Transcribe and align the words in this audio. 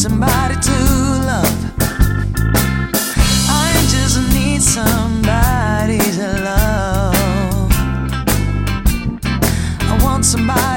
somebody 0.00 0.54
to 0.54 0.72
love. 1.26 1.58
I 3.50 3.70
just 3.90 4.16
need 4.32 4.62
somebody 4.62 5.98
to 5.98 6.42
love. 6.42 7.70
I 9.82 9.98
want 10.02 10.24
somebody. 10.24 10.69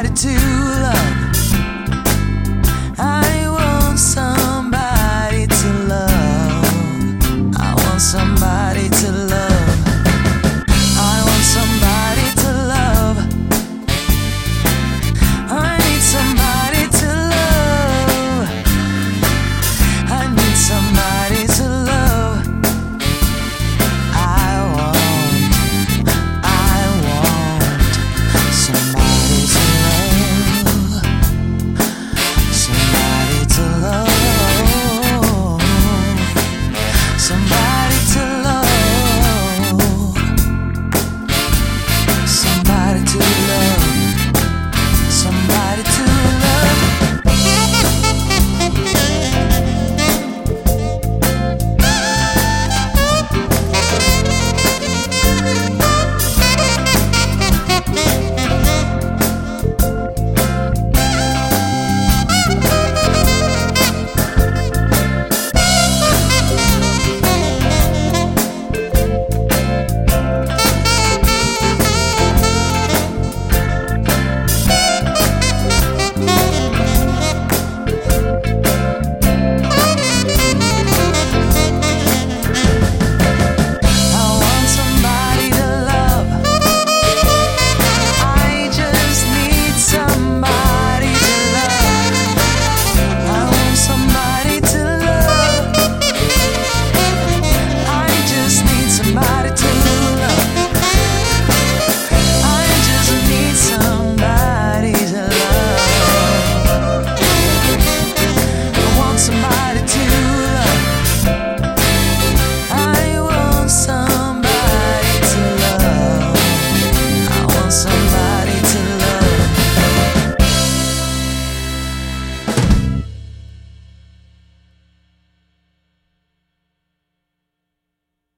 somebody 37.23 37.62